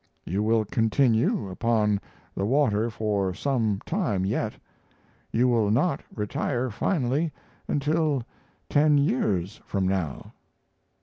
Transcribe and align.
You 0.25 0.41
will 0.41 0.65
continue 0.65 1.47
upon 1.49 2.01
the 2.33 2.43
water 2.47 2.89
for 2.89 3.35
some 3.35 3.79
time 3.85 4.25
yet; 4.25 4.55
you 5.31 5.47
will 5.47 5.69
not 5.69 6.01
retire 6.15 6.71
finally 6.71 7.31
until 7.67 8.23
ten 8.67 8.97
years 8.97 9.61
from 9.63 9.87
now.... 9.87 10.33